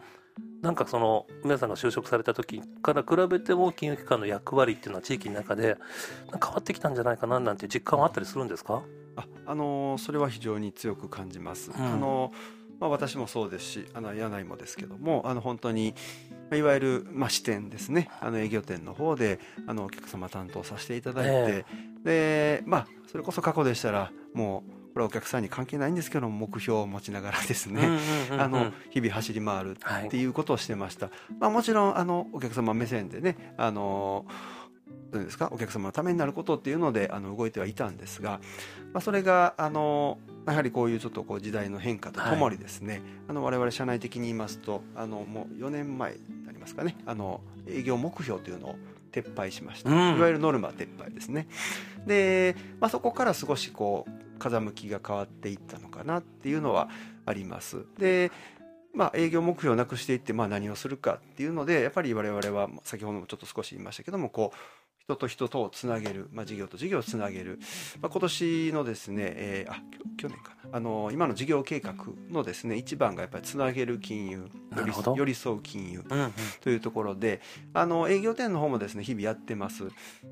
[0.62, 5.78] なんかその皆さんが就職された時から比べても金融機関の役割っていうのは地域の中で
[6.44, 8.82] 変わってきたんじゃないかななんていう実感はあったりするんですか？
[9.16, 11.72] ああのーそれは非常に強く感じます。
[11.72, 11.76] ん。
[11.76, 15.96] あのーまあ、私もそうですしあの柳井もですけどもあの本当に
[16.50, 18.08] まあいわゆる、まあ、支店ですね。
[18.22, 21.66] あの営業店の方であのお客様担当させていただいて、
[22.04, 28.00] でまあそれこそ過去でしたらもうこれはお客さんに関係ないんですけど目標を持ちながらですね、
[28.32, 30.08] あの日々走り回るはい。
[30.08, 34.26] っていうことをしてました、まあ、もちろんあのお客様目線でねあの
[35.12, 38.40] どうですかお客様のためになることっていうのであの動いてはいたんですが、
[38.92, 48.76] まあ、それがあのやはりこういうちょっとこう時代の変化とともにですね、あの我々社内的に言いますとあのもう4年前になりますかねあの営業目標というのを
[49.12, 50.18] 撤廃しました、うん。
[50.18, 51.48] いわゆるノルマ撤廃ですね。
[52.08, 56.90] で、まあ、そこから少しこう風向きが変わっていったのかなっていうのは
[57.26, 57.86] あります。
[57.98, 58.32] で
[58.94, 64.58] まあ、営業目標をなくしていって、まあ、何をするかっていうのでやっぱり我々は先ほどもちょっと少し言いましたけどもこう
[65.00, 67.60] 人と人とをつなげる、まあ、事業と事業をつなげる、
[68.02, 69.78] まあ、今年のですね、えーあ
[70.18, 70.78] 去年かな。
[70.78, 71.94] あの今の事業計画
[72.32, 74.50] のですね一番がやっぱりつなげる金融
[75.16, 76.04] 寄り添う金融
[76.60, 77.40] というところで
[77.74, 79.84] あの営業店の方もですね日々やってます。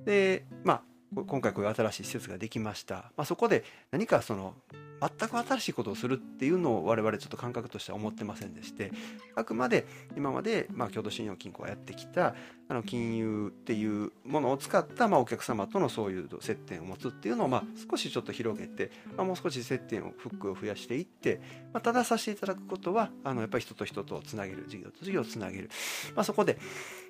[0.06, 4.54] でまあこ今回こういう新しい施設ができました、まあ、そこで何かその
[5.02, 8.92] 全く新しいことをするっていうのを我々ちょっと感覚としては思ってませんでして。
[9.36, 12.36] あくまで今まで、まあ、京都信用金庫がやってきた
[12.68, 21.42] あの金融っていうものを使った、まあ、お客様とのそういう接点を持つっていうのを、まあ、少しちょっと広げて、まあ、もう少し接点をフックを増やしていって、
[21.74, 25.70] まあ、たださせていただくことはあのやっぱり人と人とをつなげる事業と事業をつなげる、
[26.16, 26.58] まあ、そこで、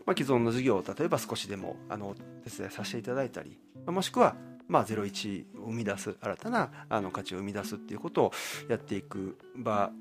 [0.06, 4.36] まあ、既存の事業を例えば少しでもあのお手伝いさせていただいたり、まあもしくは
[4.68, 8.32] まあ、01を生み出す新たなあの価値を生み出すっていうことを
[8.68, 9.92] やっていく場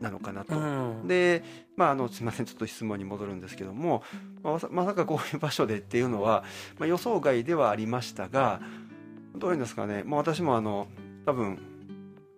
[0.00, 0.56] なのかなと。
[0.56, 1.08] うん。
[1.08, 1.42] で、
[1.76, 2.46] まあ、あのすみません。
[2.46, 4.02] ちょっと質問に戻るんですけども、
[4.42, 6.44] まあまさかこういう場所でっていうのは、
[6.78, 8.60] まあ、予想外ではありましたが
[9.36, 10.88] どういうんですかね、まあ、私もあの
[11.24, 11.58] 多分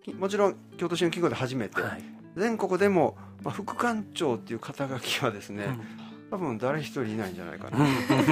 [0.02, 2.02] きもちろん京都新聞企業で初めて、はい。
[2.36, 6.03] 全国でも、まあ、副館長っていう肩書きはですね、うん
[6.34, 7.78] 多分誰一人いないんじゃないかな。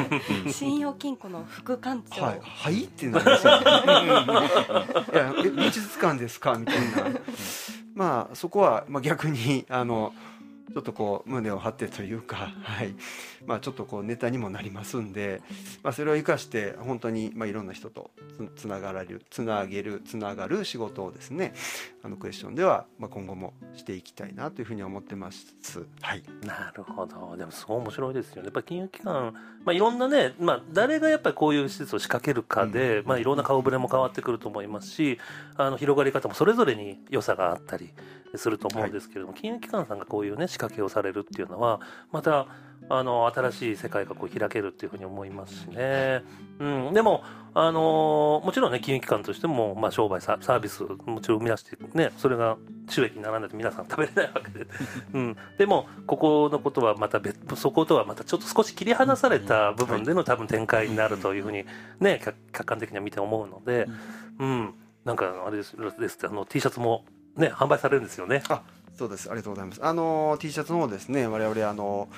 [0.53, 3.65] 信用金庫の副館長、はい、はいってなりますよね。
[5.13, 6.55] いや、え美術館ですか？
[6.59, 7.21] みたいな。
[7.95, 10.13] まあ、そこは、まあ、逆に、あの。
[10.73, 12.95] ちょっとこう胸を張ってというか、はい、
[13.47, 15.43] まあちょっとこうネタにもなりますんで、
[15.83, 18.11] まあそれを生かして本当にまあいろんな人と
[18.55, 21.55] つつながられる、つなげる、つながる仕事をですね、
[22.03, 25.87] あのクエスチョンではまあ今後もしていきたいなというふうに思ってます。
[26.01, 26.23] はい。
[26.45, 27.37] なるほど。
[27.37, 28.47] でもすごい面白いですよね。
[28.47, 35.19] やっぱり金融機関、まあ、いろんなね、まあ、誰がやっぱりこういう施設を仕掛けるかで、まあ、いろんな顔ぶれも変わってくると思いますし
[35.57, 37.91] あの広がり方もそれぞれに良さがあったり
[38.39, 42.47] すると思うんですけれども、金融機関さんがこういうね仕掛掛けをされるっていうのはまた
[42.89, 46.23] あの新しい世界がこう開けるっていうふうに思いますしね、
[46.59, 47.23] うん、でも、
[47.55, 52.57] あのもちろんね金融機関としても、まあ、商売ササービスもちろん生み出してねそれが
[52.89, 54.67] 収益にならないと皆さん食べれないわけで、
[55.13, 61.65] うん、でもここのことはまた別そことはまたちょっと少し切り離された部分での多分展開になるというふうに
[62.01, 63.87] ね客客観的には見て思うので、
[64.39, 67.05] うん、なんかあれですですあの T シャツも
[67.37, 68.43] ね販売されるんですよね。
[68.49, 68.63] あ
[68.97, 69.29] そうです。
[69.31, 69.81] ありがとうございます。
[69.85, 72.09] あの T シャツの方ですね我々あの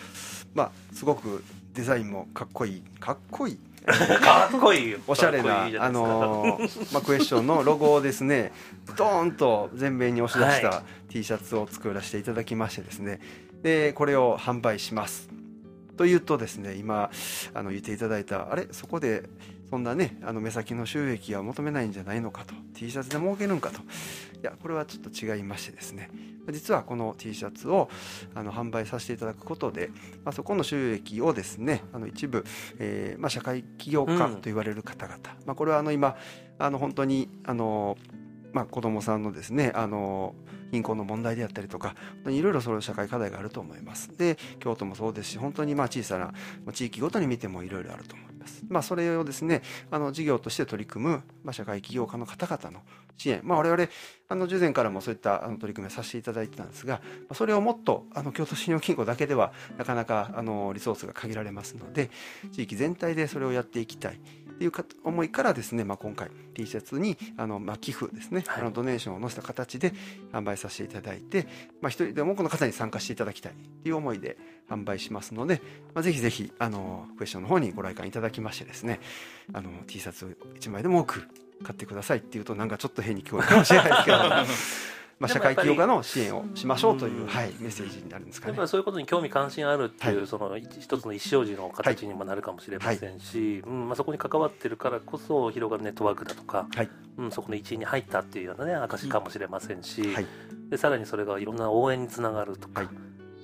[0.55, 3.59] まあすごくデザインもかっこいいかっこいい。
[3.85, 6.59] かっこいいよ おしゃれなあの
[6.91, 8.51] まあクエスチョンのロゴをですね
[8.97, 13.21] ドーンと全面に押し出しはた T シャツを作らせていただきましてですね。
[13.63, 15.29] でこれを販売します。
[15.99, 17.11] というとですね今
[17.53, 18.69] あの言っていただいたあれ？
[18.73, 19.25] そこで
[19.75, 23.81] そんなねあの目先の収益は求めないんじゃないのかと T シャツで儲けるんかと。
[23.81, 23.83] い
[24.41, 26.11] やこれはちょっと違いましてですね。
[26.53, 27.91] 実はこの T シャツを
[28.37, 29.91] あの販売させていただくことで、
[30.25, 32.45] まあ、そこの収益をですねあの一部、
[32.79, 36.15] えーまあ、社会起業家と言われる方々、まあ、これはあの今
[36.61, 37.97] あの本当にあの、
[38.53, 40.37] まあ、子どもさんのですねあの
[40.71, 44.17] 貧困の問題であったりとか本当にいろいろそれ社会課題があると思います。
[44.17, 46.33] で京都もそうですし本当にまあ小さなま
[46.69, 52.83] あ地域ごとに見てもいろいろあると思います、まあ、それをですねあの事業として取り組む、まあ、社会起業家の方々の
[53.17, 53.89] 支援、まあ、我々
[54.29, 57.01] あの従前からもそういったあの取り組みをさせていただいてたんですが
[57.33, 62.11] それをもっとあの京都信用金庫だけではなかなかあのリソースが限られますので
[62.53, 64.21] 地域全体でそれをやっていきたい。
[64.55, 68.63] っていうか思いからですね、まあ、今回 T シャツにあの、まあ、寄付ですね、はい。
[68.63, 69.93] あのドネーションを載せた形で
[70.33, 71.47] 販売させていただいて、
[71.81, 74.39] まあ、一人でもこの方に参加していただきたいという思いで
[74.71, 75.61] 販売しますので、
[75.95, 79.01] まあ、ぜひぜひあのクエスチョンの方にご来館いただきましてですね
[79.53, 81.29] あの T シャツを1枚でも多く
[81.63, 84.19] 買ってくださいっていうとなんかちょっと変に聞こえるかもしれないですけど
[85.19, 87.27] まあ社会起業家の支援をしましょうという、うん。
[87.27, 88.51] はい、メッセージになるんですかね。
[88.51, 88.63] やっぱ。
[88.63, 90.27] りそういうことに興味関心あるっていう、はい。
[90.27, 96.89] その一一つの一生児の形にもなるかもしれませんし、うんまあ、そこに関わってるからこそ広がるネットワークだとか、はい。
[97.19, 100.27] うん、そこの一員に入ったっていうようなね証かもしれませんし、はい。
[100.71, 102.89] でさらにそれがいろんな応援につながるとか、はい。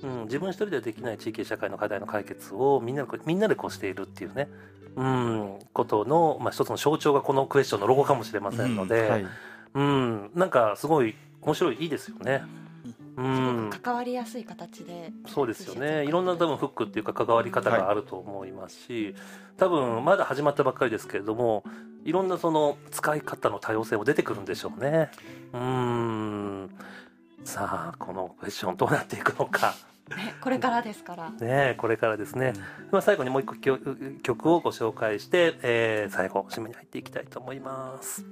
[0.03, 4.49] うん、自分一人ではできない地域社会の課題の解決をみんなでみんなでこうしているっていうね、
[4.95, 9.25] うん、ことの、まあ、一つの象徴がこのクエスチョンのロゴかもしれませんので、はい。
[9.73, 12.43] うんなんかすごい面白いいいですよね。
[13.17, 13.69] うん。
[13.81, 15.11] 関わりやすい形で。
[15.27, 16.01] そうですよね。
[16.01, 19.15] をいろんな多分フックっていうか関わり方があると思いますし、
[19.57, 21.63] 多分まだ始まったばっかりですけれども
[22.05, 25.11] いろんなその使い方の多様性も出てくるんでしょうね。
[25.53, 26.69] うーん。
[27.43, 29.75] さあこのクエスチョンどうなっていくのか。
[30.09, 31.31] ねこれからですから。
[31.31, 32.53] ねこれからですね、
[32.91, 38.25] まあ、最後にもう一個曲曲をご紹介して、えー最後締めに入っていきたいと思います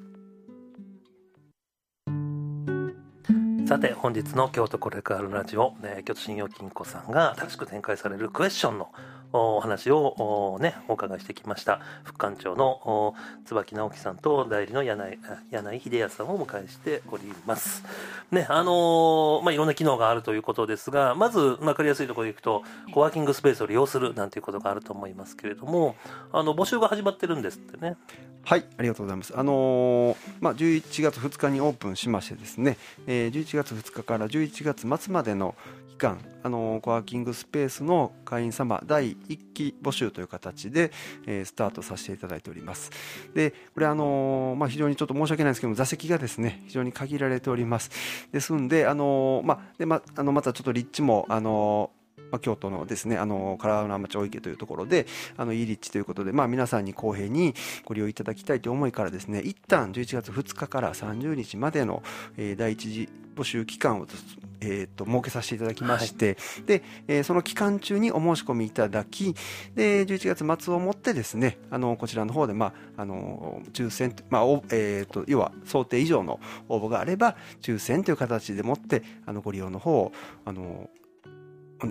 [3.70, 8.89] さて本日の京都コレクアルラジオ、えー京都信用金庫さんが新しく展開されるクエスチョンの
[9.32, 11.80] お話をおねお伺いしてきました。
[12.04, 13.16] 副館長のお
[13.46, 15.18] 椿直樹さんと代理の柳井
[15.52, 17.84] 柳井秀康さんをお迎えしております。
[18.32, 22.64] ねあのーまあいろんな機能があるということですがまず分かりやすいところでいくと
[22.94, 25.96] コワーキングスペースを利用するなんていうことがあると思いますけれども
[26.32, 27.98] あの募集が始まってるんですってね。
[28.46, 29.34] はい、ありがとうございます。
[29.38, 35.56] あのーまあ11月2日にオープンしましてですね、えー11月2日から11月末までの
[36.00, 40.91] 間、あのコワーキングスペースの会員様第1期募集という形で、
[41.28, 42.89] えースタートさせていただいております。
[43.36, 47.91] で、これあのまあ非常にちょっと申し訳ないんですけども座席がですね非常に限られております。
[48.32, 51.91] ですんで、あのまあでまあのまたちょっと立地もあの
[52.32, 55.08] まあ、京都のですねあの唐浦町大池というところで
[55.38, 57.54] あのいい立地ということで、まあ、皆さんに公平に
[57.86, 62.04] ご利用いただきたいという思いからですね一旦11月2日から30日までの、
[62.38, 64.18] えー第一次募集期間をず
[64.62, 69.36] えー、と設けさせていただきまして、でえーその期間中にお申し込みいただき
[69.76, 80.12] で11月末をもってですねあのこちらの方で、まあ、あの抽選と、まあおえー、と要は想定以上の応募があれば抽選という形でもってあのご利用の方を
[80.46, 80.90] あの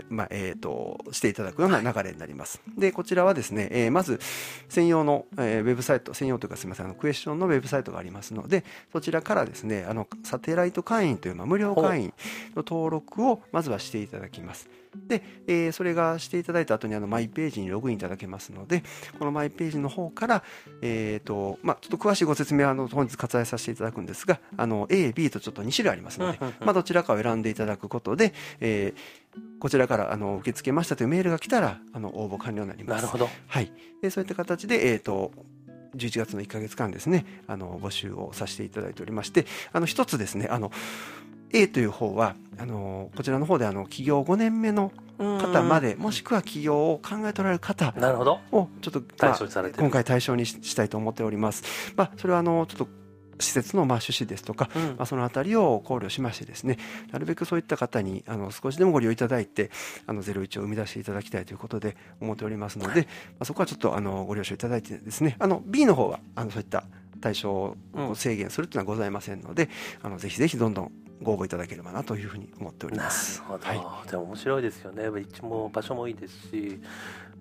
[0.08, 2.60] まあえー、としていただくような流れになります。
[2.76, 4.20] でこちらはですね、えーまず
[4.68, 12.14] 専用の、えーウェブサイト専用というかすみませんあのクエスチョンのウェブサイトがありますのでそちらからですねあのサテライト会員という、まあ、無料会員
[12.54, 14.68] の登録をまずはしていただきます。
[15.06, 18.82] で、えーそれがしていただいた後にあのマイページにログインいただけますので
[19.18, 20.42] このマイページの方から、
[20.82, 29.18] えーとまあ、ちょっと詳しいご説明はあの本日割愛させていただくんですがあの A、B とちょっと2種類ありますので、まあ、どちらかを選んでいただくことで、えー
[29.60, 33.02] こちらからあの受け付けましたというメールが来たらあの応募完了になります。
[33.02, 33.28] なるほど。
[33.46, 33.72] はい、
[34.02, 35.32] でそういった形で、えー、と
[35.96, 40.70] 11月の1か月間ですねあの募集をさせていただいておりましてあの一つですねあの
[41.50, 47.94] A という方はあのこちらの方であの起業5年目の方までもしくは起業を考えておられる方
[48.52, 51.92] をちょっと、ま対あ今回対象にししたいと思っております。
[51.96, 52.88] まあ、それはあのちょっと
[53.40, 54.82] 施設のまあ趣旨ですとか、うん。
[54.82, 56.78] まあ、そのあたりを考慮しましてですね
[57.12, 59.70] なるべくそういった方にあの少しでもご利用いただいて
[60.06, 63.08] あの01を生み出していただきたいということで思っておりますので、ま
[63.40, 66.84] あ、そこはちょっとあのご了承いただいてですねあの B の方はあのそういった
[67.20, 67.76] 対象を
[68.14, 69.68] 制限するというのはございませんので、
[70.02, 73.42] あのぜひぜひどんどんご応募いただければなというふうに思っておりなるます。
[73.42, 74.10] ほど、はい。
[74.10, 75.04] でも面白いですよね。
[75.18, 76.80] 立地も場所もいいですし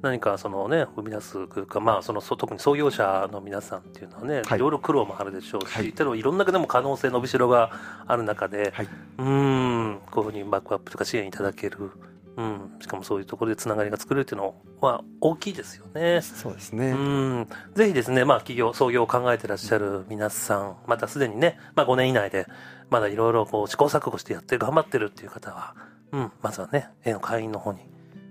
[0.02, 4.58] 何かそのね生み出す空間まあそのそ特に創業者の皆さんっていうのはね、はい。
[4.58, 5.92] い、ろいろ苦労もあるでしょうし、はい。
[5.92, 7.72] けどいろんなでも可能性伸びしろが
[8.06, 8.88] ある中で、はい、
[9.18, 11.92] うーんこういうふうにバックアップとか支援いただける、
[12.38, 16.22] うん、しかもそういうところでつながりが作れるっていうのは大きいですよね。
[16.22, 16.92] そうですね。
[16.92, 17.48] うん。
[17.74, 22.46] ぜひですね、まあ、企業、創業を考えてらっしゃる皆さん、またすでにね、まあ、5年以内で、
[22.90, 25.76] まだいろいろこう試行錯誤してやって頑張ってるっていう方は、
[26.12, 27.80] うん、まずはね、A の会員の方に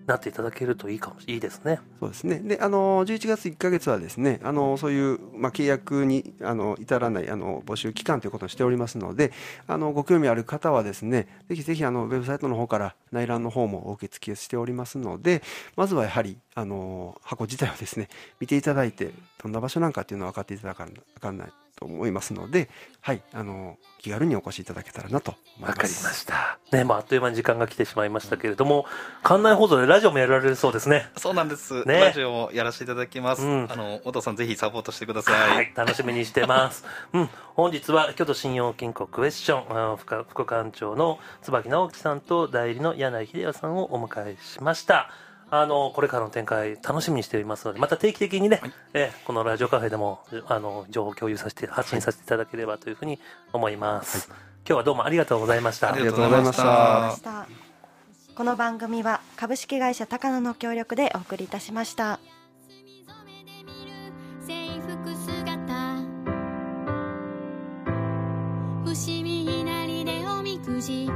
[0.07, 1.81] なっていただけるといいかもいいですね。
[2.01, 2.39] そうですね。
[2.39, 9.33] で、あの11月1ヶ月はですね、あのそういうまあ契約にあの至らないあの募集期間ということにしておりますので、
[9.67, 15.43] あのご興味ある方はですね、ぜひぜひあのウェブサイトの方から内覧の方もお受け付けしておりますので、
[15.77, 18.09] まずはやはりあの箱自体をですね
[18.41, 19.11] 見ていただいて
[19.43, 22.69] どんな場所なんかっていうのを分かっていただかなかんないと思いますので、
[23.01, 25.71] はい、あの気軽にお越しいただけたらなと思います。
[25.71, 26.59] わかりました。
[26.73, 28.87] ね、まあ、あっという間に時間が来てしまいましたけれども、
[29.23, 31.09] 館内放送でラジオもやられるそうですね。
[31.17, 36.85] そうなんです、ねラジオもやらせていただきます、うんあのお父さんぜひサポートしてください、はい、楽しみにしてます。
[37.13, 45.11] うん、本日は京都信用金庫クエスチョンあの副副館長の椿直樹さんと代理の柳井秀也さんをお迎えしました。
[45.51, 48.61] あのこれからの展開楽しみにしておりますのでまた定期的にね、
[48.95, 53.21] えこのラジオカフェでもあの情報を共有させて発信させていただければというふうに
[53.53, 54.29] 思います、
[54.67, 55.93] 今日はどうもありがとうございました。
[55.93, 57.47] ありがとうございました。
[58.35, 62.19] この番組は株式会社高野の協力でお送りいたしました。
[62.69, 64.13] 墨染めで見る
[64.47, 65.57] 制服姿。
[68.85, 71.09] 伏見稲荷でおみくじ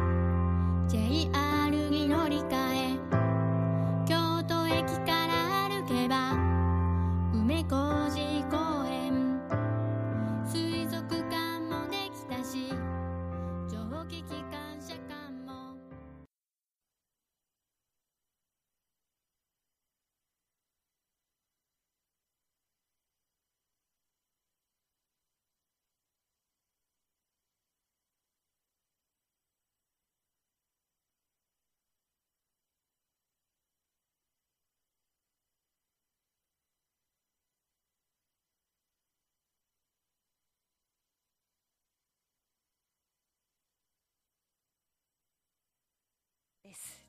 [46.71, 47.05] です。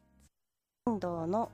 [0.87, 1.51] インドの